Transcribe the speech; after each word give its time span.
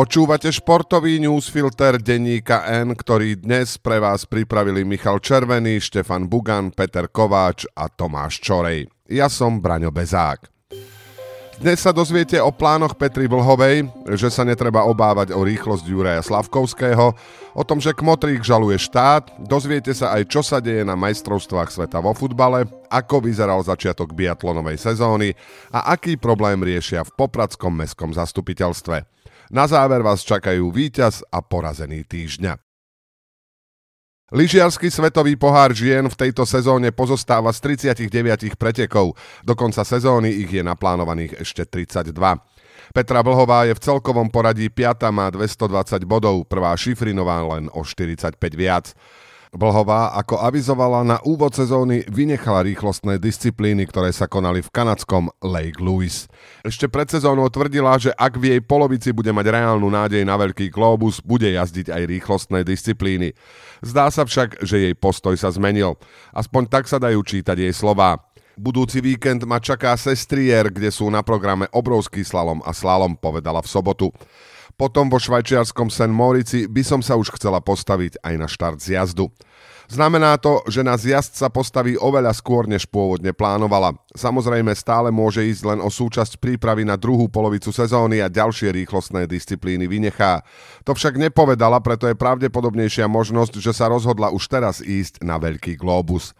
Počúvate 0.00 0.48
športový 0.48 1.20
newsfilter 1.20 2.00
denníka 2.00 2.64
N, 2.64 2.96
ktorý 2.96 3.36
dnes 3.36 3.76
pre 3.76 4.00
vás 4.00 4.24
pripravili 4.24 4.80
Michal 4.80 5.20
Červený, 5.20 5.76
Štefan 5.76 6.24
Bugan, 6.24 6.72
Peter 6.72 7.04
Kováč 7.04 7.68
a 7.76 7.84
Tomáš 7.92 8.40
Čorej. 8.40 8.88
Ja 9.12 9.28
som 9.28 9.60
Braňo 9.60 9.92
Bezák. 9.92 10.48
Dnes 11.60 11.84
sa 11.84 11.92
dozviete 11.92 12.40
o 12.40 12.48
plánoch 12.48 12.96
Petri 12.96 13.28
Vlhovej, 13.28 13.92
že 14.16 14.32
sa 14.32 14.40
netreba 14.40 14.88
obávať 14.88 15.36
o 15.36 15.44
rýchlosť 15.44 15.84
Juraja 15.84 16.24
Slavkovského, 16.24 17.12
o 17.52 17.62
tom, 17.68 17.76
že 17.76 17.92
Kmotrík 17.92 18.40
žaluje 18.40 18.80
štát, 18.80 19.36
dozviete 19.44 19.92
sa 19.92 20.16
aj, 20.16 20.32
čo 20.32 20.40
sa 20.40 20.64
deje 20.64 20.80
na 20.80 20.96
majstrovstvách 20.96 21.68
sveta 21.68 22.00
vo 22.00 22.16
futbale, 22.16 22.64
ako 22.88 23.28
vyzeral 23.28 23.60
začiatok 23.60 24.16
biatlonovej 24.16 24.80
sezóny 24.80 25.36
a 25.68 25.92
aký 25.92 26.16
problém 26.16 26.64
riešia 26.64 27.04
v 27.04 27.12
Popradskom 27.20 27.76
mestskom 27.76 28.16
zastupiteľstve. 28.16 29.20
Na 29.50 29.66
záver 29.66 29.98
vás 30.06 30.22
čakajú 30.22 30.70
víťaz 30.70 31.26
a 31.26 31.42
porazený 31.42 32.06
týždňa. 32.06 32.54
Lyžiarsky 34.30 34.94
svetový 34.94 35.34
pohár 35.34 35.74
žien 35.74 36.06
v 36.06 36.14
tejto 36.14 36.46
sezóne 36.46 36.94
pozostáva 36.94 37.50
z 37.50 37.82
39 37.82 38.54
pretekov. 38.54 39.18
Do 39.42 39.58
konca 39.58 39.82
sezóny 39.82 40.30
ich 40.30 40.54
je 40.54 40.62
naplánovaných 40.62 41.42
ešte 41.42 41.66
32. 41.66 42.14
Petra 42.94 43.26
Vlhová 43.26 43.66
je 43.66 43.74
v 43.74 43.82
celkovom 43.82 44.30
poradí 44.30 44.70
5. 44.70 45.10
má 45.10 45.26
220 45.34 46.06
bodov, 46.06 46.46
prvá 46.46 46.70
Šifrinová 46.78 47.42
len 47.58 47.66
o 47.74 47.82
45 47.82 48.38
viac. 48.54 48.94
Vlhová, 49.50 50.14
ako 50.14 50.38
avizovala 50.46 51.02
na 51.02 51.18
úvod 51.26 51.50
sezóny, 51.58 52.06
vynechala 52.06 52.62
rýchlostné 52.62 53.18
disciplíny, 53.18 53.82
ktoré 53.82 54.14
sa 54.14 54.30
konali 54.30 54.62
v 54.62 54.70
kanadskom 54.70 55.26
Lake 55.42 55.82
Louis. 55.82 56.30
Ešte 56.62 56.86
pred 56.86 57.10
sezónou 57.10 57.50
tvrdila, 57.50 57.98
že 57.98 58.14
ak 58.14 58.38
v 58.38 58.54
jej 58.54 58.60
polovici 58.62 59.10
bude 59.10 59.34
mať 59.34 59.50
reálnu 59.50 59.90
nádej 59.90 60.22
na 60.22 60.38
veľký 60.38 60.70
globus, 60.70 61.18
bude 61.18 61.50
jazdiť 61.50 61.90
aj 61.90 62.02
rýchlostné 62.06 62.62
disciplíny. 62.62 63.34
Zdá 63.82 64.06
sa 64.14 64.22
však, 64.22 64.62
že 64.62 64.86
jej 64.86 64.94
postoj 64.94 65.34
sa 65.34 65.50
zmenil. 65.50 65.98
Aspoň 66.30 66.70
tak 66.70 66.86
sa 66.86 67.02
dajú 67.02 67.18
čítať 67.18 67.58
jej 67.58 67.74
slová. 67.74 68.22
Budúci 68.54 69.02
víkend 69.02 69.42
ma 69.50 69.58
čaká 69.58 69.98
Sestrier, 69.98 70.70
kde 70.70 70.94
sú 70.94 71.10
na 71.10 71.26
programe 71.26 71.66
obrovský 71.74 72.22
slalom 72.22 72.62
a 72.62 72.70
slalom, 72.70 73.18
povedala 73.18 73.66
v 73.66 73.72
sobotu. 73.72 74.14
Potom 74.80 75.12
vo 75.12 75.20
švajčiarskom 75.20 75.92
St. 75.92 76.08
Morici 76.08 76.64
by 76.64 76.80
som 76.80 77.04
sa 77.04 77.20
už 77.20 77.36
chcela 77.36 77.60
postaviť 77.60 78.16
aj 78.24 78.34
na 78.40 78.48
štart 78.48 78.80
z 78.80 78.96
jazdu. 78.96 79.28
Znamená 79.92 80.40
to, 80.40 80.64
že 80.72 80.80
na 80.80 80.96
zjazd 80.96 81.36
sa 81.36 81.52
postaví 81.52 82.00
oveľa 82.00 82.32
skôr, 82.32 82.64
než 82.64 82.88
pôvodne 82.88 83.36
plánovala. 83.36 83.92
Samozrejme 84.16 84.72
stále 84.72 85.12
môže 85.12 85.44
ísť 85.44 85.68
len 85.68 85.80
o 85.84 85.92
súčasť 85.92 86.40
prípravy 86.40 86.88
na 86.88 86.96
druhú 86.96 87.28
polovicu 87.28 87.68
sezóny 87.76 88.24
a 88.24 88.32
ďalšie 88.32 88.72
rýchlostné 88.72 89.28
disciplíny 89.28 89.84
vynechá. 89.84 90.40
To 90.88 90.96
však 90.96 91.20
nepovedala, 91.28 91.84
preto 91.84 92.08
je 92.08 92.16
pravdepodobnejšia 92.16 93.04
možnosť, 93.04 93.60
že 93.60 93.76
sa 93.76 93.92
rozhodla 93.92 94.32
už 94.32 94.48
teraz 94.48 94.80
ísť 94.80 95.20
na 95.20 95.36
veľký 95.36 95.76
globus. 95.76 96.32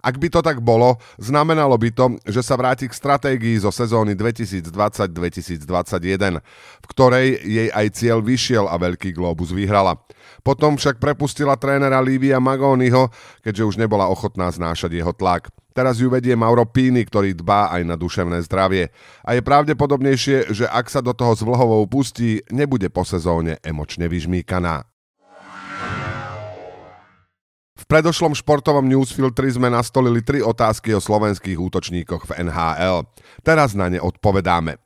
Ak 0.00 0.16
by 0.16 0.32
to 0.32 0.40
tak 0.40 0.64
bolo, 0.64 0.96
znamenalo 1.20 1.76
by 1.76 1.92
to, 1.92 2.16
že 2.24 2.40
sa 2.40 2.56
vráti 2.56 2.88
k 2.88 2.96
stratégii 2.96 3.60
zo 3.60 3.68
sezóny 3.68 4.16
2020-2021, 4.16 6.40
v 6.80 6.86
ktorej 6.88 7.36
jej 7.44 7.68
aj 7.68 7.86
cieľ 7.92 8.24
vyšiel 8.24 8.64
a 8.64 8.80
veľký 8.80 9.12
globus 9.12 9.52
vyhrala. 9.52 10.00
Potom 10.40 10.80
však 10.80 10.96
prepustila 10.96 11.60
trénera 11.60 12.00
Lívia 12.00 12.40
Magóniho, 12.40 13.12
keďže 13.44 13.64
už 13.64 13.76
nebola 13.76 14.08
ochotná 14.08 14.48
znášať 14.48 14.96
jeho 14.96 15.12
tlak. 15.12 15.52
Teraz 15.70 16.02
ju 16.02 16.10
vedie 16.10 16.34
Mauro 16.34 16.66
Píny, 16.66 17.06
ktorý 17.06 17.36
dbá 17.36 17.70
aj 17.70 17.82
na 17.86 17.94
duševné 17.94 18.42
zdravie. 18.42 18.90
A 19.22 19.38
je 19.38 19.42
pravdepodobnejšie, 19.44 20.50
že 20.50 20.66
ak 20.66 20.90
sa 20.90 20.98
do 20.98 21.14
toho 21.14 21.38
s 21.38 21.46
Vlhovou 21.46 21.86
pustí, 21.86 22.42
nebude 22.50 22.90
po 22.90 23.06
sezóne 23.06 23.62
emočne 23.62 24.10
vyžmíkaná. 24.10 24.82
V 27.80 27.84
predošlom 27.88 28.36
športovom 28.36 28.84
newsfiltri 28.84 29.48
sme 29.48 29.72
nastolili 29.72 30.20
tri 30.20 30.44
otázky 30.44 30.92
o 30.92 31.00
slovenských 31.00 31.56
útočníkoch 31.56 32.28
v 32.28 32.44
NHL. 32.44 33.08
Teraz 33.40 33.72
na 33.72 33.88
ne 33.88 33.96
odpovedáme. 33.96 34.76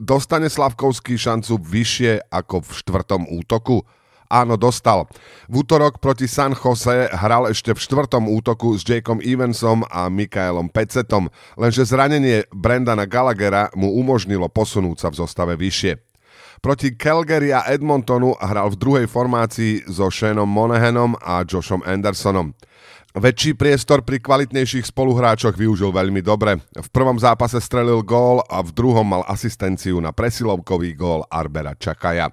Dostane 0.00 0.48
Slavkovský 0.48 1.20
šancu 1.20 1.60
vyššie 1.60 2.32
ako 2.32 2.64
v 2.64 2.70
štvrtom 2.72 3.22
útoku? 3.28 3.84
Áno, 4.32 4.56
dostal. 4.56 5.04
V 5.52 5.66
útorok 5.66 6.00
proti 6.00 6.24
San 6.24 6.56
Jose 6.56 7.12
hral 7.12 7.52
ešte 7.52 7.76
v 7.76 7.82
štvrtom 7.82 8.30
útoku 8.30 8.72
s 8.72 8.88
Jakeom 8.88 9.20
Evansom 9.20 9.84
a 9.90 10.08
Mikaelom 10.08 10.72
Pecetom, 10.72 11.28
lenže 11.60 11.84
zranenie 11.84 12.48
Brendana 12.54 13.04
Gallaghera 13.04 13.68
mu 13.76 13.92
umožnilo 13.92 14.48
posunúť 14.48 14.96
sa 14.96 15.08
v 15.12 15.18
zostave 15.20 15.58
vyššie. 15.60 16.09
Proti 16.60 16.92
Calgary 16.92 17.56
a 17.56 17.64
Edmontonu 17.72 18.36
hral 18.36 18.68
v 18.68 18.76
druhej 18.76 19.06
formácii 19.08 19.88
so 19.88 20.12
Shanom 20.12 20.44
Monahanom 20.44 21.16
a 21.16 21.40
Joshom 21.48 21.80
Andersonom. 21.88 22.52
Väčší 23.16 23.56
priestor 23.56 24.04
pri 24.04 24.20
kvalitnejších 24.20 24.84
spoluhráčoch 24.92 25.56
využil 25.56 25.88
veľmi 25.88 26.20
dobre. 26.20 26.60
V 26.76 26.88
prvom 26.92 27.16
zápase 27.16 27.64
strelil 27.64 28.04
gól 28.04 28.44
a 28.44 28.60
v 28.60 28.76
druhom 28.76 29.08
mal 29.08 29.24
asistenciu 29.24 30.04
na 30.04 30.12
presilovkový 30.12 30.92
gól 30.94 31.24
Arbera 31.32 31.72
Čakaja. 31.74 32.28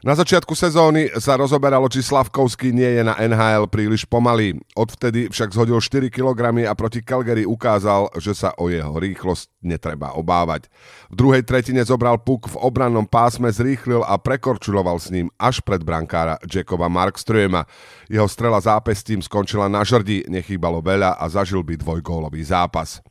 Na 0.00 0.16
začiatku 0.16 0.56
sezóny 0.56 1.12
sa 1.20 1.36
rozoberalo, 1.36 1.84
či 1.92 2.00
Slavkovský 2.00 2.72
nie 2.72 2.88
je 2.88 3.04
na 3.04 3.20
NHL 3.20 3.68
príliš 3.68 4.08
pomalý. 4.08 4.56
Odvtedy 4.72 5.28
však 5.28 5.52
zhodil 5.52 5.76
4 5.76 6.08
kg 6.08 6.40
a 6.64 6.72
proti 6.72 7.04
Calgary 7.04 7.44
ukázal, 7.44 8.08
že 8.16 8.32
sa 8.32 8.56
o 8.56 8.72
jeho 8.72 8.96
rýchlosť 8.96 9.60
netreba 9.60 10.16
obávať. 10.16 10.72
V 11.12 11.20
druhej 11.20 11.44
tretine 11.44 11.84
zobral 11.84 12.16
puk 12.16 12.48
v 12.48 12.56
obrannom 12.64 13.04
pásme, 13.04 13.52
zrýchlil 13.52 14.00
a 14.00 14.16
prekorčuloval 14.16 14.96
s 14.96 15.12
ním 15.12 15.28
až 15.36 15.60
pred 15.60 15.84
brankára 15.84 16.40
Jacoba 16.48 16.88
Markströma. 16.88 17.68
Jeho 18.08 18.24
strela 18.24 18.56
zápestím 18.56 19.20
skončila 19.20 19.68
na 19.68 19.84
žrdi, 19.84 20.24
nechýbalo 20.32 20.80
veľa 20.80 21.20
a 21.20 21.28
zažil 21.28 21.60
by 21.60 21.76
dvojgólový 21.76 22.40
zápas. 22.40 23.04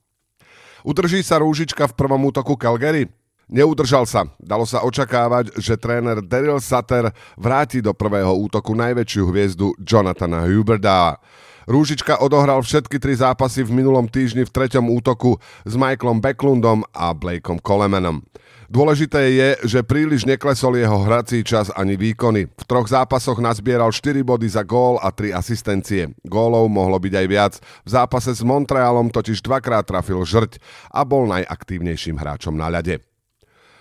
Udrží 0.82 1.22
sa 1.22 1.38
rúžička 1.38 1.86
v 1.86 1.94
prvom 1.94 2.34
útoku 2.34 2.58
Calgary? 2.58 3.19
Neudržal 3.50 4.06
sa. 4.06 4.30
Dalo 4.38 4.70
sa 4.70 4.86
očakávať, 4.86 5.58
že 5.58 5.74
tréner 5.74 6.22
Daryl 6.22 6.62
Sutter 6.62 7.10
vráti 7.34 7.82
do 7.82 7.98
prvého 7.98 8.30
útoku 8.38 8.78
najväčšiu 8.78 9.24
hviezdu 9.26 9.74
Jonathana 9.82 10.46
Huberda. 10.46 11.18
Rúžička 11.66 12.22
odohral 12.22 12.62
všetky 12.62 13.02
tri 13.02 13.18
zápasy 13.18 13.66
v 13.66 13.74
minulom 13.74 14.06
týždni 14.06 14.46
v 14.46 14.54
treťom 14.54 14.90
útoku 14.90 15.42
s 15.66 15.74
Michaelom 15.74 16.22
Backlundom 16.22 16.86
a 16.94 17.14
Blakeom 17.14 17.58
Colemanom. 17.62 18.22
Dôležité 18.70 19.34
je, 19.34 19.50
že 19.66 19.80
príliš 19.82 20.30
neklesol 20.30 20.78
jeho 20.78 21.02
hrací 21.02 21.42
čas 21.42 21.74
ani 21.74 21.98
výkony. 21.98 22.54
V 22.54 22.64
troch 22.70 22.86
zápasoch 22.86 23.42
nazbieral 23.42 23.90
4 23.90 24.22
body 24.22 24.46
za 24.46 24.62
gól 24.62 25.02
a 25.02 25.10
3 25.10 25.34
asistencie. 25.34 26.14
Gólov 26.22 26.70
mohlo 26.70 27.02
byť 27.02 27.14
aj 27.18 27.26
viac. 27.26 27.54
V 27.82 27.90
zápase 27.90 28.30
s 28.30 28.46
Montrealom 28.46 29.10
totiž 29.10 29.42
dvakrát 29.42 29.90
trafil 29.90 30.22
žrť 30.22 30.62
a 30.94 31.02
bol 31.02 31.26
najaktívnejším 31.26 32.22
hráčom 32.22 32.54
na 32.54 32.70
ľade. 32.70 33.09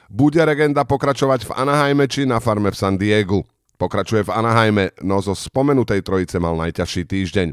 Bude 0.08 0.40
legenda 0.40 0.88
pokračovať 0.88 1.44
v 1.44 1.50
Anaheime 1.52 2.08
či 2.08 2.24
na 2.24 2.40
farme 2.40 2.72
v 2.72 2.80
San 2.80 2.96
Diegu? 2.96 3.44
Pokračuje 3.78 4.26
v 4.26 4.34
Anaheime, 4.34 4.90
no 5.06 5.22
zo 5.22 5.38
spomenutej 5.38 6.02
trojice 6.02 6.42
mal 6.42 6.58
najťažší 6.58 7.06
týždeň. 7.06 7.48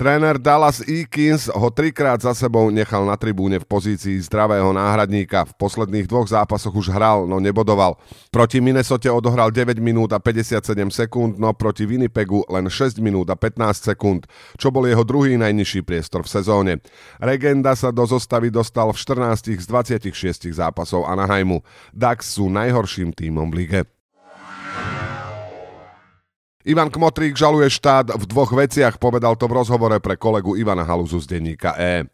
Tréner 0.00 0.40
Dallas 0.40 0.80
Eakins 0.88 1.52
ho 1.52 1.68
trikrát 1.68 2.16
za 2.16 2.32
sebou 2.32 2.72
nechal 2.72 3.04
na 3.04 3.20
tribúne 3.20 3.60
v 3.60 3.68
pozícii 3.68 4.16
zdravého 4.24 4.72
náhradníka. 4.72 5.44
V 5.44 5.52
posledných 5.60 6.08
dvoch 6.08 6.24
zápasoch 6.24 6.72
už 6.72 6.88
hral, 6.88 7.28
no 7.28 7.36
nebodoval. 7.36 8.00
Proti 8.32 8.64
Minnesota 8.64 9.12
odohral 9.12 9.52
9 9.52 9.76
minút 9.76 10.16
a 10.16 10.18
57 10.24 10.64
sekúnd, 10.88 11.36
no 11.36 11.52
proti 11.52 11.84
Winnipegu 11.84 12.48
len 12.48 12.72
6 12.72 12.96
minút 13.04 13.28
a 13.28 13.36
15 13.36 13.92
sekúnd, 13.92 14.24
čo 14.56 14.72
bol 14.72 14.88
jeho 14.88 15.04
druhý 15.04 15.36
najnižší 15.36 15.84
priestor 15.84 16.24
v 16.24 16.32
sezóne. 16.32 16.72
Regenda 17.20 17.76
sa 17.76 17.92
do 17.92 18.08
zostavy 18.08 18.48
dostal 18.48 18.88
v 18.88 18.96
14 18.96 19.52
z 19.52 19.64
26 19.68 20.56
zápasov 20.56 21.04
Anaheimu. 21.04 21.60
Ducks 21.92 22.40
sú 22.40 22.48
najhorším 22.48 23.12
tímom 23.12 23.52
v 23.52 23.68
lige. 23.68 23.99
Ivan 26.60 26.92
Kmotrík 26.92 27.40
žaluje 27.40 27.72
štát 27.72 28.12
v 28.12 28.24
dvoch 28.28 28.52
veciach, 28.52 29.00
povedal 29.00 29.32
to 29.32 29.48
v 29.48 29.56
rozhovore 29.64 29.96
pre 29.96 30.20
kolegu 30.20 30.60
Ivana 30.60 30.84
Haluzu 30.84 31.16
z 31.24 31.36
denníka 31.36 31.72
E. 31.80 32.04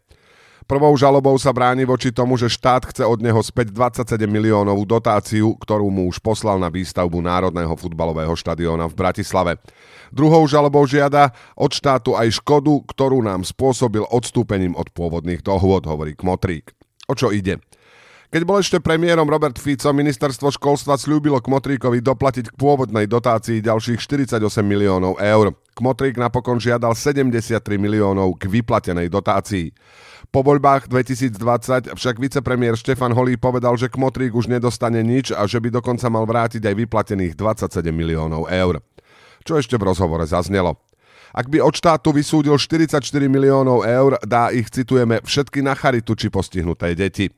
Prvou 0.63 0.95
žalobou 0.95 1.35
sa 1.35 1.51
bráni 1.51 1.83
voči 1.83 2.15
tomu, 2.15 2.39
že 2.39 2.47
štát 2.47 2.91
chce 2.91 3.03
od 3.03 3.19
neho 3.19 3.39
späť 3.43 3.75
27 3.75 4.23
miliónovú 4.23 4.87
dotáciu, 4.87 5.51
ktorú 5.59 5.91
mu 5.91 6.07
už 6.07 6.23
poslal 6.23 6.63
na 6.63 6.71
výstavbu 6.71 7.19
Národného 7.19 7.75
futbalového 7.75 8.35
štadióna 8.39 8.87
v 8.87 8.95
Bratislave. 8.95 9.51
Druhou 10.15 10.47
žalobou 10.47 10.87
žiada 10.87 11.35
od 11.59 11.71
štátu 11.75 12.15
aj 12.15 12.39
škodu, 12.39 12.83
ktorú 12.87 13.19
nám 13.19 13.43
spôsobil 13.43 14.07
odstúpením 14.07 14.79
od 14.79 14.87
pôvodných 14.95 15.43
dohôd, 15.43 15.83
hovorí 15.83 16.15
Kmotrík. 16.15 16.71
O 17.07 17.15
čo 17.15 17.35
ide? 17.35 17.59
Keď 18.27 18.43
bol 18.43 18.59
ešte 18.59 18.83
premiérom 18.83 19.23
Robert 19.23 19.55
Fico, 19.55 19.87
ministerstvo 19.95 20.51
školstva 20.51 20.99
slúbilo 20.99 21.39
Kmotríkovi 21.39 22.03
doplatiť 22.03 22.51
k 22.51 22.59
pôvodnej 22.59 23.07
dotácii 23.07 23.63
ďalších 23.63 24.03
48 24.03 24.43
miliónov 24.67 25.15
eur. 25.15 25.55
Kmotrík 25.71 26.19
napokon 26.19 26.59
žiadal 26.59 26.91
73 26.91 27.63
miliónov 27.79 28.35
k 28.35 28.51
vyplatenej 28.51 29.07
dotácii. 29.07 29.71
Po 30.27 30.43
voľbách 30.43 30.91
2020 30.91 31.95
však 31.95 32.15
vicepremiér 32.19 32.75
Štefan 32.75 33.15
Holý 33.15 33.39
povedal, 33.39 33.79
že 33.79 33.87
Kmotrík 33.87 34.35
už 34.35 34.51
nedostane 34.51 34.99
nič 35.07 35.31
a 35.31 35.47
že 35.47 35.63
by 35.63 35.79
dokonca 35.79 36.11
mal 36.11 36.27
vrátiť 36.27 36.67
aj 36.67 36.75
vyplatených 36.83 37.31
27 37.39 37.79
miliónov 37.95 38.51
eur. 38.51 38.83
Čo 39.47 39.55
ešte 39.55 39.79
v 39.79 39.87
rozhovore 39.87 40.27
zaznelo. 40.27 40.75
Ak 41.31 41.47
by 41.47 41.63
od 41.63 41.71
štátu 41.71 42.11
vysúdil 42.11 42.59
44 42.59 42.99
miliónov 43.31 43.87
eur, 43.87 44.19
dá 44.27 44.51
ich, 44.51 44.67
citujeme, 44.67 45.23
všetky 45.23 45.63
na 45.63 45.79
charitu 45.79 46.11
či 46.11 46.27
postihnuté 46.27 46.91
deti. 46.91 47.31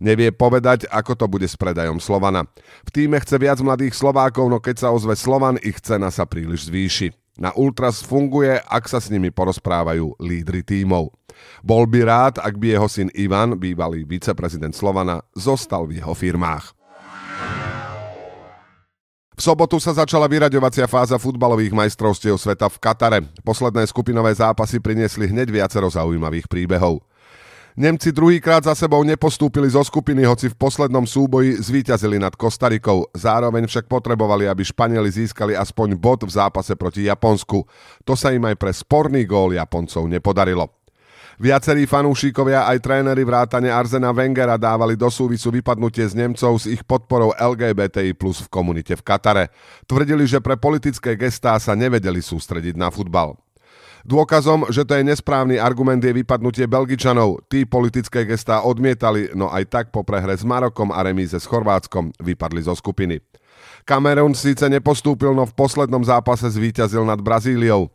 Nevie 0.00 0.32
povedať, 0.32 0.88
ako 0.88 1.12
to 1.12 1.26
bude 1.28 1.44
s 1.44 1.60
predajom 1.60 2.00
Slovana. 2.00 2.48
V 2.88 2.90
týme 2.90 3.20
chce 3.20 3.36
viac 3.36 3.60
mladých 3.60 3.92
Slovákov, 3.92 4.48
no 4.48 4.56
keď 4.56 4.88
sa 4.88 4.88
ozve 4.88 5.12
Slovan, 5.12 5.60
ich 5.60 5.76
cena 5.84 6.08
sa 6.08 6.24
príliš 6.24 6.72
zvýši. 6.72 7.12
Na 7.36 7.52
Ultras 7.52 8.00
funguje, 8.00 8.56
ak 8.64 8.88
sa 8.88 8.96
s 8.96 9.12
nimi 9.12 9.28
porozprávajú 9.28 10.16
lídry 10.16 10.64
tímov. 10.64 11.12
Bol 11.60 11.84
by 11.84 12.00
rád, 12.04 12.34
ak 12.40 12.56
by 12.56 12.76
jeho 12.76 12.88
syn 12.88 13.08
Ivan, 13.12 13.60
bývalý 13.60 14.08
viceprezident 14.08 14.72
Slovana, 14.72 15.20
zostal 15.36 15.84
v 15.84 16.00
jeho 16.00 16.16
firmách. 16.16 16.72
V 19.36 19.40
sobotu 19.40 19.80
sa 19.80 19.96
začala 19.96 20.28
vyraďovacia 20.28 20.84
fáza 20.84 21.16
futbalových 21.16 21.72
majstrovstiev 21.72 22.36
sveta 22.36 22.68
v 22.68 22.76
Katare. 22.76 23.18
Posledné 23.40 23.88
skupinové 23.88 24.36
zápasy 24.36 24.76
priniesli 24.84 25.32
hneď 25.32 25.48
viacero 25.48 25.88
zaujímavých 25.88 26.44
príbehov. 26.44 27.00
Nemci 27.78 28.10
druhýkrát 28.10 28.66
za 28.66 28.74
sebou 28.74 29.06
nepostúpili 29.06 29.70
zo 29.70 29.86
skupiny, 29.86 30.26
hoci 30.26 30.50
v 30.50 30.58
poslednom 30.58 31.06
súboji 31.06 31.54
zvíťazili 31.54 32.18
nad 32.18 32.34
Kostarikou. 32.34 33.06
Zároveň 33.14 33.70
však 33.70 33.86
potrebovali, 33.86 34.50
aby 34.50 34.66
Španieli 34.66 35.06
získali 35.06 35.54
aspoň 35.54 35.94
bod 35.94 36.26
v 36.26 36.34
zápase 36.34 36.74
proti 36.74 37.06
Japonsku. 37.06 37.62
To 38.02 38.18
sa 38.18 38.34
im 38.34 38.42
aj 38.42 38.58
pre 38.58 38.74
sporný 38.74 39.22
gól 39.22 39.54
Japoncov 39.54 40.10
nepodarilo. 40.10 40.80
Viacerí 41.40 41.88
fanúšikovia 41.88 42.68
aj 42.68 42.84
tréneri 42.84 43.24
vrátane 43.24 43.72
Arzena 43.72 44.12
Wengera 44.12 44.60
dávali 44.60 44.92
do 44.92 45.08
súvisu 45.08 45.48
vypadnutie 45.48 46.04
z 46.04 46.12
Nemcov 46.12 46.60
s 46.60 46.68
ich 46.68 46.84
podporou 46.84 47.32
LGBTI 47.32 48.12
plus 48.12 48.44
v 48.44 48.52
komunite 48.52 48.92
v 48.92 49.00
Katare. 49.00 49.48
Tvrdili, 49.88 50.28
že 50.28 50.44
pre 50.44 50.60
politické 50.60 51.16
gestá 51.16 51.56
sa 51.56 51.72
nevedeli 51.72 52.20
sústrediť 52.20 52.76
na 52.76 52.92
futbal. 52.92 53.40
Dôkazom, 54.04 54.68
že 54.72 54.88
to 54.88 54.96
je 54.96 55.04
nesprávny 55.04 55.60
argument 55.60 56.00
je 56.00 56.12
vypadnutie 56.12 56.64
Belgičanov. 56.64 57.44
Tí 57.52 57.68
politické 57.68 58.24
gestá 58.24 58.64
odmietali, 58.64 59.32
no 59.36 59.52
aj 59.52 59.64
tak 59.68 59.84
po 59.92 60.00
prehre 60.00 60.32
s 60.32 60.44
Marokom 60.44 60.88
a 60.88 61.04
remíze 61.04 61.36
s 61.36 61.44
Chorvátskom 61.44 62.16
vypadli 62.16 62.64
zo 62.64 62.72
skupiny. 62.72 63.20
Kamerun 63.84 64.32
síce 64.32 64.68
nepostúpil, 64.68 65.32
no 65.36 65.44
v 65.44 65.56
poslednom 65.56 66.00
zápase 66.04 66.48
zvíťazil 66.48 67.04
nad 67.04 67.20
Brazíliou. 67.20 67.92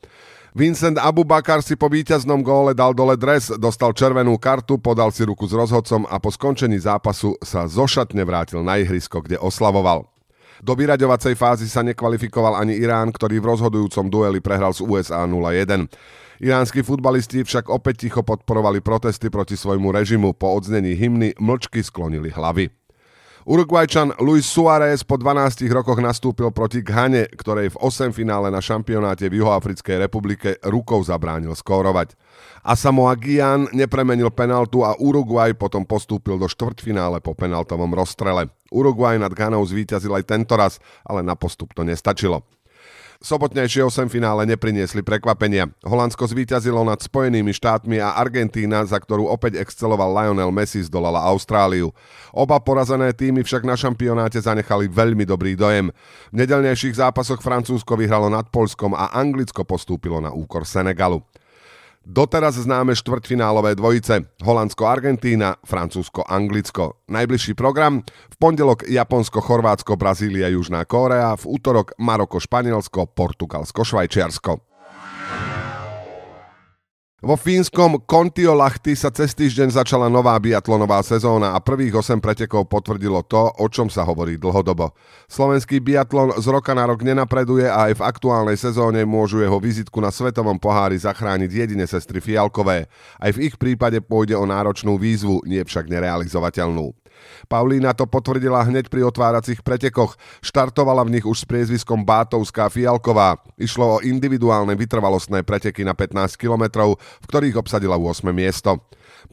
Vincent 0.55 0.95
Abubakar 0.95 1.59
si 1.59 1.75
po 1.75 1.91
víťaznom 1.91 2.39
góle 2.39 2.71
dal 2.71 2.95
dole 2.95 3.19
dres, 3.19 3.51
dostal 3.59 3.91
červenú 3.91 4.39
kartu, 4.39 4.79
podal 4.79 5.11
si 5.11 5.27
ruku 5.27 5.43
s 5.43 5.51
rozhodcom 5.51 6.07
a 6.07 6.15
po 6.15 6.31
skončení 6.31 6.79
zápasu 6.79 7.35
sa 7.43 7.67
zošatne 7.67 8.23
vrátil 8.23 8.63
na 8.63 8.79
ihrisko, 8.79 9.19
kde 9.19 9.35
oslavoval. 9.35 10.14
Do 10.65 10.73
vyraďovacej 10.73 11.38
fázy 11.38 11.69
sa 11.69 11.85
nekvalifikoval 11.85 12.57
ani 12.57 12.73
Irán, 12.81 13.13
ktorý 13.13 13.38
v 13.38 13.53
rozhodujúcom 13.53 14.09
dueli 14.09 14.41
prehral 14.41 14.73
z 14.73 14.81
USA 14.81 15.29
0-1. 15.29 15.85
Iránsky 16.41 16.81
futbalisti 16.81 17.45
však 17.45 17.69
opäť 17.69 18.09
ticho 18.09 18.25
podporovali 18.25 18.81
protesty 18.81 19.29
proti 19.29 19.53
svojmu 19.53 19.94
režimu. 19.94 20.33
Po 20.33 20.57
odznení 20.57 20.97
hymny 20.97 21.38
mlčky 21.38 21.85
sklonili 21.85 22.33
hlavy. 22.33 22.73
Uruguajčan 23.45 24.17
Luis 24.25 24.50
Suárez 24.50 25.06
po 25.06 25.21
12 25.21 25.69
rokoch 25.69 26.01
nastúpil 26.01 26.50
proti 26.50 26.81
Ghane, 26.81 27.29
ktorej 27.29 27.77
v 27.77 27.85
8 27.85 28.09
finále 28.09 28.50
na 28.50 28.57
šampionáte 28.57 29.29
v 29.29 29.45
Juhoafrickej 29.45 30.09
republike 30.09 30.57
rukou 30.65 30.97
zabránil 31.06 31.53
skórovať. 31.53 32.17
A 32.65 32.73
Samoa 32.73 33.13
Gian 33.21 33.69
nepremenil 33.69 34.33
penaltu 34.33 34.81
a 34.81 34.97
Uruguay 34.97 35.53
potom 35.53 35.85
postúpil 35.85 36.41
do 36.41 36.50
štvrťfinále 36.50 37.21
po 37.21 37.38
penaltovom 37.38 37.94
rozstrele. 37.94 38.50
Uruguay 38.75 39.16
nad 39.16 39.31
Ghanou 39.31 39.63
zvíťazil 39.63 40.12
aj 40.12 40.27
tento 40.27 40.60
raz, 40.60 40.83
ale 41.07 41.24
na 41.24 41.39
postup 41.39 41.72
to 41.72 41.88
nestačilo. 41.88 42.44
Sobotnejšie 43.24 43.80
8 43.88 44.12
finále 44.12 44.44
nepriniesli 44.44 45.00
prekvapenia. 45.00 45.72
Holandsko 45.88 46.27
zvíťazilo 46.27 46.83
nad 46.83 47.00
Spojenými 47.00 47.56
štátmi 47.56 47.98
a 48.04 48.19
Argentína, 48.19 48.83
za 48.83 49.00
ktorú 49.00 49.31
opäť 49.31 49.63
exceloval 49.63 50.12
Lionel 50.12 50.51
Messi, 50.51 50.83
zdolala 50.83 51.24
Austráliu. 51.24 51.95
Oba 52.36 52.60
porazené 52.60 53.16
týmy 53.16 53.48
však 53.48 53.63
na 53.63 53.80
šampionáte 53.80 54.38
zanechali 54.44 54.92
veľmi 54.92 55.24
dobrý 55.24 55.56
dojem. 55.56 55.95
V 56.30 56.36
nedelnejších 56.36 57.00
zápasoch 57.00 57.39
Francúzsko 57.39 57.95
vyhralo 57.95 58.27
nad 58.27 58.51
Polskom 58.51 58.92
a 58.92 59.07
Anglicko 59.16 59.63
postúpilo 59.63 60.19
na 60.19 60.36
úkor 60.36 60.68
Senegalu. 60.68 61.24
Doteraz 62.05 62.61
známe 62.61 62.93
štvrťfinálové 62.93 63.73
dvojice 63.73 64.29
Holandsko-Argentína, 64.45 65.57
Francúzsko-Anglicko. 65.65 67.09
Najbližší 67.09 67.57
program 67.57 68.05
v 68.05 68.35
pondelok 68.37 68.85
Japonsko, 68.85 69.41
Chorvátsko, 69.41 69.97
Brazília, 69.97 70.53
Južná 70.53 70.85
Kórea, 70.85 71.33
v 71.33 71.57
útorok 71.57 71.97
Maroko, 71.97 72.37
Španielsko, 72.37 73.09
Portugalsko, 73.09 73.81
Švajčiarsko. 73.81 74.75
Vo 77.23 77.39
fínskom 77.39 78.03
Kontiolahti 78.03 78.91
sa 78.91 79.07
cez 79.07 79.31
týždeň 79.31 79.71
začala 79.71 80.12
nová 80.12 80.35
biatlonová 80.35 81.00
sezóna 81.00 81.56
a 81.56 81.63
prvých 81.63 82.03
8 82.03 82.19
pretekov 82.19 82.67
potvrdilo 82.67 83.23
to, 83.23 83.56
o 83.56 83.65
čom 83.71 83.88
sa 83.88 84.03
hovorí 84.03 84.35
dlhodobo. 84.35 84.91
Slovenský 85.31 85.79
biatlon 85.79 86.35
z 86.35 86.44
roka 86.51 86.75
na 86.75 86.83
rok 86.83 87.07
nenapreduje 87.07 87.71
a 87.71 87.88
aj 87.88 88.03
v 88.03 88.06
aktuálnej 88.06 88.59
sezóne 88.59 89.07
môžu 89.07 89.39
jeho 89.39 89.56
vizitku 89.63 90.03
na 90.03 90.12
svetovom 90.12 90.59
pohári 90.59 91.00
zachrániť 91.00 91.47
jedine 91.56 91.88
sestry 91.88 92.19
Fialkové. 92.19 92.91
Aj 93.15 93.31
v 93.31 93.47
ich 93.47 93.56
prípade 93.56 94.03
pôjde 94.03 94.35
o 94.35 94.44
náročnú 94.44 95.00
výzvu, 95.00 95.39
nie 95.47 95.63
však 95.63 95.88
nerealizovateľnú. 95.88 96.91
Paulína 97.45 97.94
to 97.94 98.09
potvrdila 98.09 98.65
hneď 98.65 98.89
pri 98.89 99.06
otváracích 99.06 99.62
pretekoch. 99.62 100.17
Štartovala 100.41 101.03
v 101.06 101.19
nich 101.19 101.25
už 101.25 101.44
s 101.44 101.50
priezviskom 101.50 102.01
Bátovská 102.03 102.71
Fialková. 102.71 103.41
Išlo 103.59 104.00
o 104.00 104.03
individuálne 104.03 104.73
vytrvalostné 104.73 105.44
preteky 105.44 105.83
na 105.85 105.94
15 105.94 106.38
kilometrov, 106.39 106.97
v 106.97 107.25
ktorých 107.27 107.59
obsadila 107.59 108.00
8. 108.00 108.29
miesto. 108.31 108.81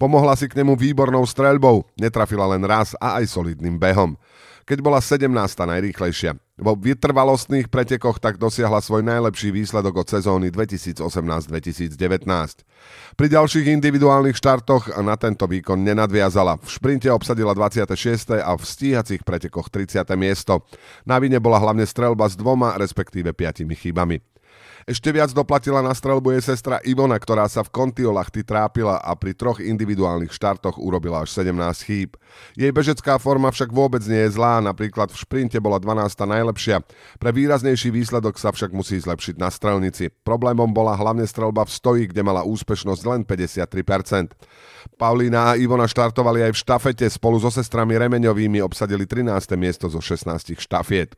Pomohla 0.01 0.37
si 0.37 0.49
k 0.49 0.57
nemu 0.57 0.73
výbornou 0.73 1.25
streľbou, 1.29 1.85
netrafila 2.01 2.49
len 2.57 2.65
raz 2.65 2.97
a 2.97 3.21
aj 3.21 3.29
solidným 3.29 3.77
behom 3.77 4.17
keď 4.65 4.79
bola 4.83 4.99
17. 5.03 5.29
najrýchlejšia. 5.59 6.39
Vo 6.63 6.79
vytrvalostných 6.79 7.67
pretekoch 7.67 8.23
tak 8.23 8.39
dosiahla 8.39 8.79
svoj 8.79 9.03
najlepší 9.03 9.51
výsledok 9.51 10.05
od 10.05 10.07
sezóny 10.07 10.55
2018-2019. 10.55 11.99
Pri 13.19 13.27
ďalších 13.27 13.67
individuálnych 13.73 14.39
štartoch 14.39 14.95
na 15.03 15.19
tento 15.19 15.49
výkon 15.51 15.83
nenadviazala. 15.83 16.63
V 16.63 16.69
šprinte 16.71 17.11
obsadila 17.11 17.57
26. 17.57 18.39
a 18.39 18.53
v 18.55 18.63
stíhacích 18.63 19.27
pretekoch 19.27 19.69
30. 19.69 20.07
miesto. 20.15 20.63
Na 21.03 21.19
vine 21.19 21.43
bola 21.43 21.59
hlavne 21.59 21.83
strelba 21.83 22.31
s 22.31 22.39
dvoma, 22.39 22.79
respektíve 22.79 23.35
piatimi 23.35 23.75
chybami. 23.75 24.32
Ešte 24.83 25.15
viac 25.15 25.31
doplatila 25.31 25.79
na 25.79 25.95
strelbu 25.95 26.35
jej 26.35 26.43
sestra 26.55 26.83
Ivona, 26.83 27.15
ktorá 27.15 27.47
sa 27.47 27.63
v 27.63 27.71
Kontiolachty 27.71 28.43
trápila 28.43 28.99
a 28.99 29.15
pri 29.15 29.31
troch 29.39 29.63
individuálnych 29.63 30.35
štartoch 30.35 30.75
urobila 30.83 31.23
až 31.23 31.31
17 31.39 31.87
chýb. 31.87 32.19
Jej 32.59 32.75
bežecká 32.75 33.23
forma 33.23 33.55
však 33.55 33.71
vôbec 33.71 34.03
nie 34.11 34.27
je 34.27 34.35
zlá, 34.35 34.59
napríklad 34.59 35.15
v 35.15 35.21
šprinte 35.23 35.59
bola 35.63 35.79
12. 35.79 36.03
najlepšia. 36.27 36.83
Pre 37.23 37.31
výraznejší 37.31 37.95
výsledok 37.95 38.43
sa 38.43 38.51
však 38.51 38.75
musí 38.75 38.99
zlepšiť 38.99 39.39
na 39.39 39.55
strelnici. 39.55 40.11
Problémom 40.27 40.75
bola 40.75 40.99
hlavne 40.99 41.25
strelba 41.31 41.63
v 41.63 41.71
stoji, 41.71 42.05
kde 42.11 42.27
mala 42.27 42.43
úspešnosť 42.43 43.03
len 43.07 43.21
53%. 43.23 44.35
Paulína 44.99 45.55
a 45.55 45.57
Ivona 45.59 45.87
štartovali 45.87 46.43
aj 46.51 46.53
v 46.59 46.59
štafete, 46.59 47.07
spolu 47.07 47.39
so 47.39 47.55
sestrami 47.55 47.95
Remeňovými 47.95 48.59
obsadili 48.59 49.07
13. 49.07 49.31
miesto 49.55 49.87
zo 49.87 50.03
16 50.03 50.59
štafiet. 50.59 51.15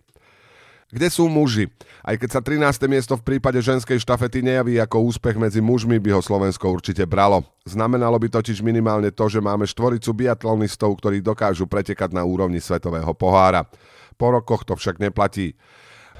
Kde 0.93 1.09
sú 1.09 1.29
muži? 1.31 1.73
Aj 2.05 2.17
keď 2.19 2.29
sa 2.29 2.41
13. 2.45 2.85
miesto 2.91 3.17
v 3.17 3.25
prípade 3.25 3.57
ženskej 3.62 3.97
štafety 3.97 4.45
nejaví 4.45 4.76
ako 4.76 5.09
úspech 5.09 5.41
medzi 5.41 5.64
mužmi, 5.64 5.97
by 5.97 6.17
ho 6.17 6.21
Slovensko 6.21 6.69
určite 6.69 7.09
bralo. 7.09 7.47
Znamenalo 7.64 8.21
by 8.21 8.29
totiž 8.29 8.61
minimálne 8.61 9.09
to, 9.09 9.25
že 9.26 9.41
máme 9.41 9.64
štvoricu 9.64 10.12
biatlonistov, 10.12 11.00
ktorí 11.00 11.25
dokážu 11.25 11.64
pretekať 11.64 12.12
na 12.12 12.29
úrovni 12.29 12.61
svetového 12.61 13.17
pohára. 13.17 13.64
Po 14.21 14.31
rokoch 14.31 14.69
to 14.69 14.76
však 14.76 15.00
neplatí. 15.00 15.57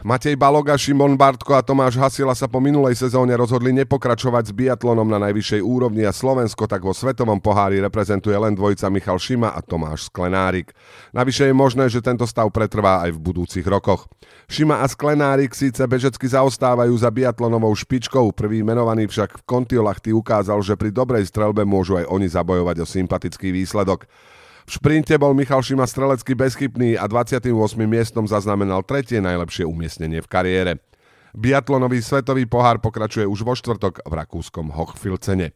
Matej 0.02 0.34
Baloga, 0.34 0.74
Šimon 0.74 1.14
Bartko 1.14 1.54
a 1.54 1.62
Tomáš 1.62 1.94
Hasila 1.94 2.34
sa 2.34 2.50
po 2.50 2.58
minulej 2.58 2.98
sezóne 2.98 3.30
rozhodli 3.38 3.70
nepokračovať 3.70 4.50
s 4.50 4.52
biatlonom 4.56 5.06
na 5.06 5.22
najvyššej 5.22 5.62
úrovni 5.62 6.02
a 6.02 6.10
Slovensko 6.10 6.66
tak 6.66 6.82
vo 6.82 6.90
svetovom 6.90 7.38
pohári 7.38 7.78
reprezentuje 7.78 8.34
len 8.34 8.58
dvojica 8.58 8.90
Michal 8.90 9.22
Šima 9.22 9.54
a 9.54 9.62
Tomáš 9.62 10.10
Sklenárik. 10.10 10.74
Navyše 11.14 11.46
je 11.46 11.54
možné, 11.54 11.86
že 11.86 12.02
tento 12.02 12.26
stav 12.26 12.50
pretrvá 12.50 13.06
aj 13.06 13.14
v 13.14 13.22
budúcich 13.22 13.62
rokoch. 13.62 14.10
Šima 14.50 14.82
a 14.82 14.90
Sklenárik 14.90 15.54
síce 15.54 15.86
bežecky 15.86 16.26
zaostávajú 16.26 16.92
za 16.98 17.14
biatlonovou 17.14 17.70
špičkou, 17.78 18.34
prvý 18.34 18.66
menovaný 18.66 19.06
však 19.06 19.40
v 19.40 19.46
Kontiolachty 19.46 20.10
ukázal, 20.10 20.58
že 20.66 20.74
pri 20.74 20.90
dobrej 20.90 21.30
strelbe 21.30 21.62
môžu 21.62 22.02
aj 22.02 22.10
oni 22.10 22.26
zabojovať 22.26 22.82
o 22.82 22.86
sympatický 22.88 23.54
výsledok. 23.54 24.10
V 24.64 24.80
šprinte 24.80 25.12
bol 25.21 25.37
Michal 25.37 25.61
Šima 25.61 25.85
strelecky 25.85 26.33
bezchybný 26.33 26.97
a 26.97 27.04
28. 27.04 27.52
miestom 27.85 28.25
zaznamenal 28.25 28.80
tretie 28.80 29.21
najlepšie 29.21 29.68
umiestnenie 29.68 30.25
v 30.25 30.28
kariére. 30.28 30.73
Biatlonový 31.37 32.00
svetový 32.00 32.49
pohár 32.49 32.80
pokračuje 32.80 33.28
už 33.28 33.44
vo 33.44 33.52
štvrtok 33.52 34.00
v 34.09 34.12
rakúskom 34.16 34.73
Hochfilcene. 34.73 35.52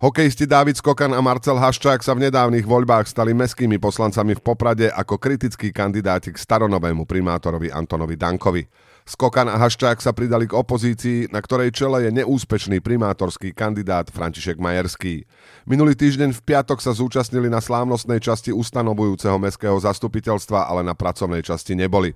Hokejisti 0.00 0.48
Dávid 0.48 0.80
Skokan 0.80 1.12
a 1.12 1.20
Marcel 1.20 1.60
Haščák 1.60 2.00
sa 2.00 2.16
v 2.16 2.32
nedávnych 2.32 2.64
voľbách 2.64 3.04
stali 3.04 3.36
meskými 3.36 3.76
poslancami 3.76 4.32
v 4.32 4.40
Poprade 4.40 4.88
ako 4.88 5.20
kritickí 5.20 5.76
kandidáti 5.76 6.32
k 6.32 6.40
staronovému 6.40 7.04
primátorovi 7.04 7.68
Antonovi 7.68 8.16
Dankovi. 8.16 8.64
Skokan 9.10 9.50
a 9.50 9.58
Haščák 9.58 9.98
sa 9.98 10.14
pridali 10.14 10.46
k 10.46 10.54
opozícii, 10.54 11.34
na 11.34 11.42
ktorej 11.42 11.74
čele 11.74 12.06
je 12.06 12.14
neúspešný 12.22 12.78
primátorský 12.78 13.50
kandidát 13.50 14.06
František 14.06 14.62
Majerský. 14.62 15.26
Minulý 15.66 15.98
týždeň 15.98 16.30
v 16.30 16.44
piatok 16.46 16.78
sa 16.78 16.94
zúčastnili 16.94 17.50
na 17.50 17.58
slávnostnej 17.58 18.22
časti 18.22 18.54
ustanovujúceho 18.54 19.34
mestského 19.34 19.74
zastupiteľstva, 19.82 20.70
ale 20.70 20.86
na 20.86 20.94
pracovnej 20.94 21.42
časti 21.42 21.74
neboli. 21.74 22.14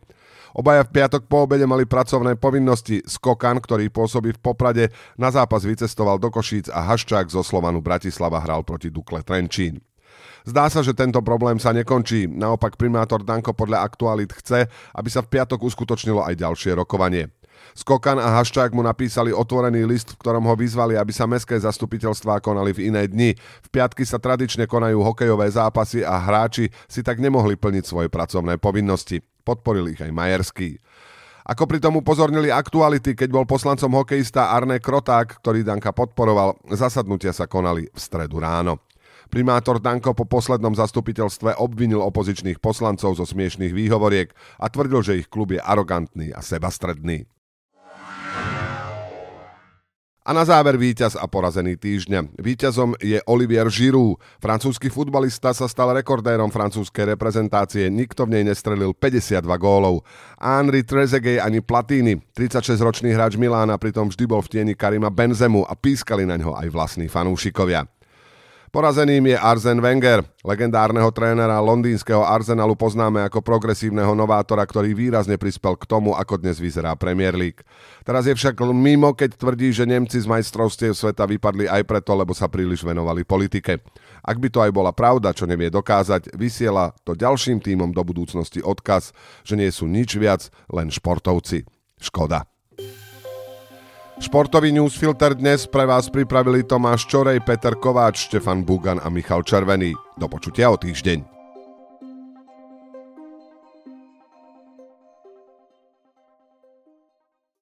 Obaja 0.54 0.86
v 0.86 0.94
piatok 0.94 1.26
po 1.26 1.50
obede 1.50 1.66
mali 1.66 1.82
pracovné 1.82 2.38
povinnosti. 2.38 3.02
Skokan, 3.02 3.58
ktorý 3.58 3.90
pôsobí 3.90 4.30
v 4.30 4.38
Poprade, 4.38 4.94
na 5.18 5.34
zápas 5.34 5.66
vycestoval 5.66 6.22
do 6.22 6.30
Košíc 6.30 6.70
a 6.70 6.94
Haščák 6.94 7.26
zo 7.26 7.42
Slovanu 7.42 7.82
Bratislava 7.82 8.38
hral 8.38 8.62
proti 8.62 8.94
Dukle 8.94 9.26
Trenčín. 9.26 9.82
Zdá 10.44 10.68
sa, 10.68 10.84
že 10.84 10.92
tento 10.92 11.24
problém 11.24 11.56
sa 11.56 11.72
nekončí. 11.72 12.28
Naopak 12.28 12.76
primátor 12.76 13.24
Danko 13.24 13.56
podľa 13.56 13.80
aktualit 13.80 14.28
chce, 14.28 14.68
aby 14.92 15.08
sa 15.08 15.24
v 15.24 15.32
piatok 15.32 15.64
uskutočnilo 15.64 16.20
aj 16.20 16.36
ďalšie 16.36 16.76
rokovanie. 16.76 17.32
Skokan 17.72 18.20
a 18.20 18.38
Haščák 18.38 18.76
mu 18.76 18.84
napísali 18.84 19.32
otvorený 19.32 19.88
list, 19.88 20.14
v 20.14 20.20
ktorom 20.20 20.44
ho 20.44 20.54
vyzvali, 20.54 21.00
aby 21.00 21.10
sa 21.16 21.24
mestské 21.24 21.56
zastupiteľstvá 21.56 22.44
konali 22.44 22.76
v 22.76 22.92
iné 22.92 23.08
dni. 23.08 23.34
V 23.64 23.68
piatky 23.72 24.04
sa 24.04 24.20
tradične 24.20 24.68
konajú 24.68 25.00
hokejové 25.00 25.48
zápasy 25.48 26.04
a 26.04 26.20
hráči 26.20 26.68
si 26.86 27.00
tak 27.00 27.18
nemohli 27.24 27.56
plniť 27.56 27.84
svoje 27.88 28.12
pracovné 28.12 28.60
povinnosti. 28.60 29.24
Podporil 29.42 29.96
ich 29.96 30.00
aj 30.04 30.12
Majerský. 30.12 30.76
Ako 31.44 31.68
pri 31.68 31.80
tom 31.80 31.96
upozornili 32.00 32.48
aktuality, 32.48 33.16
keď 33.16 33.28
bol 33.32 33.44
poslancom 33.48 33.92
hokejista 33.96 34.52
Arne 34.52 34.80
Kroták, 34.80 35.40
ktorý 35.40 35.64
Danka 35.64 35.92
podporoval, 35.92 36.56
zasadnutia 36.72 37.32
sa 37.32 37.48
konali 37.48 37.88
v 37.88 37.98
stredu 38.00 38.40
ráno. 38.40 38.80
Primátor 39.33 39.81
Danko 39.81 40.12
po 40.12 40.28
poslednom 40.28 40.73
zastupiteľstve 40.76 41.57
obvinil 41.61 42.02
opozičných 42.04 42.61
poslancov 42.61 43.16
zo 43.16 43.25
smiešných 43.25 43.73
výhovoriek 43.73 44.33
a 44.61 44.66
tvrdil, 44.69 45.00
že 45.00 45.19
ich 45.21 45.28
klub 45.28 45.54
je 45.54 45.61
arogantný 45.61 46.33
a 46.33 46.40
sebastredný. 46.45 47.28
A 50.25 50.33
na 50.33 50.40
záver 50.40 50.81
víťaz 50.81 51.21
a 51.21 51.28
porazený 51.28 51.76
týždňa. 51.76 52.40
Víťazom 52.40 52.97
je 52.97 53.21
Olivier 53.28 53.69
Giroud. 53.69 54.16
Francúzsky 54.40 54.88
futbalista 54.88 55.52
sa 55.52 55.69
stal 55.69 55.93
rekordérom 55.93 56.49
francúzskej 56.49 57.12
reprezentácie. 57.12 57.93
Nikto 57.93 58.25
v 58.25 58.40
nej 58.40 58.45
nestrelil 58.49 58.97
52 58.97 59.45
gólov. 59.61 60.00
Henri 60.40 60.81
Trezeguet 60.81 61.45
ani 61.45 61.61
Platini, 61.61 62.16
36-ročný 62.33 63.12
hráč 63.12 63.37
Milána, 63.37 63.76
pritom 63.76 64.09
vždy 64.09 64.25
bol 64.25 64.40
v 64.40 64.49
tieni 64.49 64.73
Karima 64.73 65.12
Benzemu 65.12 65.61
a 65.69 65.76
pískali 65.76 66.25
na 66.25 66.40
ňo 66.40 66.57
aj 66.57 66.73
vlastní 66.73 67.04
fanúšikovia. 67.04 67.85
Porazeným 68.75 69.31
je 69.31 69.38
Arzen 69.38 69.78
Wenger. 69.78 70.26
Legendárneho 70.43 71.07
trénera 71.14 71.62
londýnskeho 71.62 72.26
Arsenalu 72.26 72.75
poznáme 72.75 73.23
ako 73.23 73.38
progresívneho 73.38 74.19
novátora, 74.19 74.66
ktorý 74.66 74.99
výrazne 74.99 75.38
prispel 75.38 75.78
k 75.78 75.87
tomu, 75.87 76.11
ako 76.19 76.43
dnes 76.43 76.59
vyzerá 76.59 76.99
Premier 76.99 77.38
League. 77.38 77.62
Teraz 78.02 78.26
je 78.26 78.35
však 78.35 78.59
mimo, 78.75 79.14
keď 79.14 79.38
tvrdí, 79.38 79.71
že 79.71 79.87
Nemci 79.87 80.19
z 80.19 80.26
majstrovstiev 80.26 80.90
sveta 80.90 81.23
vypadli 81.23 81.71
aj 81.71 81.87
preto, 81.87 82.19
lebo 82.19 82.35
sa 82.35 82.50
príliš 82.50 82.83
venovali 82.83 83.23
politike. 83.23 83.78
Ak 84.26 84.43
by 84.43 84.50
to 84.50 84.59
aj 84.66 84.75
bola 84.75 84.90
pravda, 84.90 85.31
čo 85.31 85.47
nevie 85.47 85.71
dokázať, 85.71 86.35
vysiela 86.35 86.90
to 87.07 87.14
ďalším 87.14 87.62
týmom 87.62 87.95
do 87.95 88.02
budúcnosti 88.02 88.59
odkaz, 88.59 89.14
že 89.47 89.54
nie 89.54 89.71
sú 89.71 89.87
nič 89.87 90.19
viac, 90.19 90.50
len 90.66 90.90
športovci. 90.90 91.62
Škoda. 92.02 92.53
Športový 94.14 94.71
newsfilter 94.71 95.35
dnes 95.35 95.66
pre 95.66 95.90
vás 95.90 96.06
pripravili 96.06 96.62
Tomáš 96.62 97.11
Čorej, 97.11 97.42
Peter 97.42 97.75
Kováč, 97.75 98.30
Štefan 98.30 98.62
Bugan 98.62 99.02
a 99.02 99.11
Michal 99.11 99.42
Červený. 99.42 99.90
Do 100.14 100.30
počutia 100.30 100.71
o 100.71 100.78
týždeň. 100.78 101.33